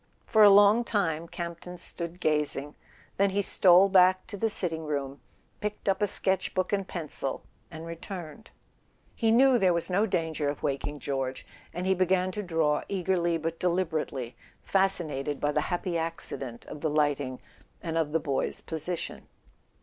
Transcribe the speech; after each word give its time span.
For 0.25 0.41
a 0.41 0.49
long 0.49 0.83
time 0.83 1.27
Campton 1.27 1.77
stood 1.77 2.19
gazing; 2.19 2.73
then 3.17 3.29
he 3.29 3.43
stole 3.43 3.87
back 3.87 4.25
to 4.25 4.35
the 4.35 4.49
sitting 4.49 4.83
room, 4.85 5.21
picked 5.59 5.87
up 5.87 6.01
a 6.01 6.07
sketch 6.07 6.55
book 6.55 6.73
and 6.73 6.87
pencil 6.87 7.43
and 7.69 7.85
returned. 7.85 8.49
He 9.13 9.29
knew 9.29 9.59
there 9.59 9.75
was 9.75 9.91
no 9.91 10.07
danger 10.07 10.49
of 10.49 10.63
waking 10.63 10.97
George, 11.01 11.45
and 11.71 11.85
he 11.85 11.93
began 11.93 12.31
to 12.31 12.41
draw, 12.41 12.81
eagerly 12.89 13.37
but 13.37 13.59
deliberately, 13.59 14.35
fascinated 14.63 15.39
by 15.39 15.51
the 15.51 15.61
happy 15.69 15.99
accident 15.99 16.65
of 16.65 16.81
the 16.81 16.89
lighting, 16.89 17.39
and 17.83 17.95
of 17.95 18.11
the 18.11 18.19
boy's 18.19 18.59
position. 18.59 19.27